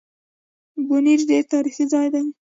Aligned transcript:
بونېر 0.87 1.19
ډېر 1.29 1.43
تاريخي 1.53 1.85
ځای 1.93 2.07
دی 2.13 2.23